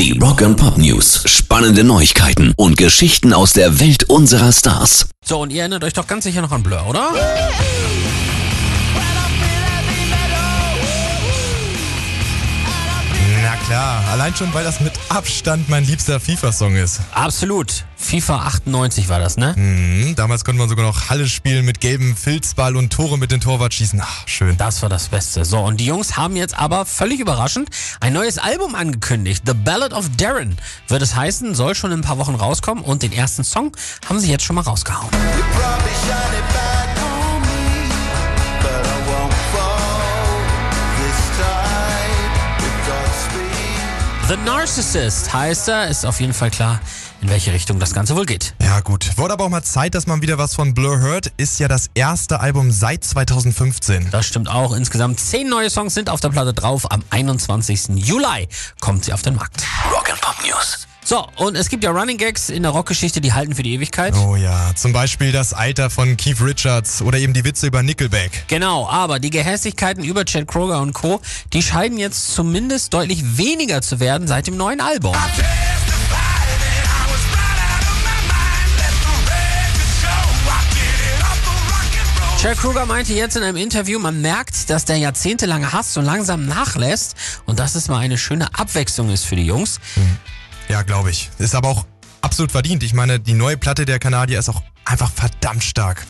[0.00, 1.24] Die Rock and Pop News.
[1.26, 5.10] Spannende Neuigkeiten und Geschichten aus der Welt unserer Stars.
[5.22, 7.12] So, und ihr erinnert euch doch ganz sicher noch an Blur, oder?
[13.70, 17.00] Klar, allein schon, weil das mit Abstand mein liebster FIFA-Song ist.
[17.12, 17.84] Absolut.
[17.94, 19.54] FIFA 98 war das, ne?
[19.56, 23.40] Mhm, damals konnte man sogar noch Halle spielen mit gelbem Filzball und Tore mit dem
[23.40, 24.00] Torwart schießen.
[24.02, 24.56] Ach, schön.
[24.56, 25.44] Das war das Beste.
[25.44, 29.44] So, und die Jungs haben jetzt aber völlig überraschend ein neues Album angekündigt.
[29.46, 30.56] The Ballad of Darren
[30.88, 33.70] wird es heißen, soll schon in ein paar Wochen rauskommen und den ersten Song
[34.08, 35.10] haben sie jetzt schon mal rausgehauen.
[44.30, 46.78] The Narcissist heißt er, ist auf jeden Fall klar,
[47.20, 48.54] in welche Richtung das Ganze wohl geht.
[48.62, 51.32] Ja gut, wurde aber auch mal Zeit, dass man wieder was von Blur hört.
[51.36, 54.12] Ist ja das erste Album seit 2015.
[54.12, 54.72] Das stimmt auch.
[54.72, 56.88] Insgesamt zehn neue Songs sind auf der Platte drauf.
[56.92, 57.88] Am 21.
[57.96, 58.46] Juli
[58.78, 59.64] kommt sie auf den Markt.
[59.92, 60.86] Rock and Pop News.
[61.10, 64.14] So, und es gibt ja Running Gags in der Rockgeschichte, die halten für die Ewigkeit.
[64.14, 68.44] Oh ja, zum Beispiel das Alter von Keith Richards oder eben die Witze über Nickelback.
[68.46, 71.20] Genau, aber die Gehässigkeiten über Chad Kroger und Co.,
[71.52, 75.16] die scheinen jetzt zumindest deutlich weniger zu werden seit dem neuen Album.
[82.40, 86.46] Chad Kruger meinte jetzt in einem Interview, man merkt, dass der jahrzehntelange Hass so langsam
[86.46, 89.80] nachlässt und dass es mal eine schöne Abwechslung ist für die Jungs.
[90.70, 91.30] Ja, glaube ich.
[91.38, 91.84] Ist aber auch
[92.20, 92.84] absolut verdient.
[92.84, 96.06] Ich meine, die neue Platte der Kanadier ist auch einfach verdammt stark.